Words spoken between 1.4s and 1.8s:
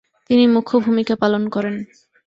করেন।